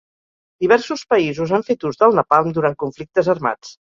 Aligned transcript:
Diversos 0.63 1.03
països 1.11 1.53
han 1.59 1.67
fet 1.69 1.85
ús 1.91 2.01
del 2.03 2.17
napalm 2.21 2.57
durant 2.57 2.79
conflictes 2.85 3.33
armats. 3.37 3.75